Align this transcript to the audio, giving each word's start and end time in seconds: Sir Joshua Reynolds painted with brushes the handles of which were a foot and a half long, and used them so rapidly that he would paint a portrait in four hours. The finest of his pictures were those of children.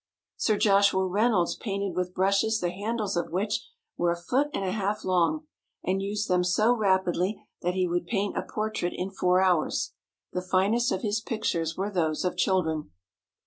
Sir 0.35 0.57
Joshua 0.57 1.05
Reynolds 1.05 1.53
painted 1.55 1.95
with 1.95 2.15
brushes 2.15 2.59
the 2.59 2.71
handles 2.71 3.15
of 3.15 3.29
which 3.31 3.67
were 3.97 4.09
a 4.09 4.17
foot 4.19 4.47
and 4.51 4.65
a 4.65 4.71
half 4.71 5.03
long, 5.05 5.45
and 5.83 6.01
used 6.01 6.27
them 6.27 6.43
so 6.43 6.73
rapidly 6.73 7.45
that 7.61 7.75
he 7.75 7.87
would 7.87 8.07
paint 8.07 8.35
a 8.35 8.41
portrait 8.41 8.93
in 8.95 9.11
four 9.11 9.43
hours. 9.43 9.93
The 10.33 10.41
finest 10.41 10.91
of 10.91 11.03
his 11.03 11.21
pictures 11.21 11.77
were 11.77 11.91
those 11.91 12.25
of 12.25 12.35
children. 12.35 12.89